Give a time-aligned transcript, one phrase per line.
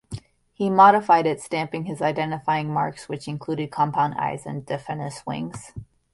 [0.51, 5.73] He modified it, stamping his identifying marks, which included compound eyes and diaphanous wings.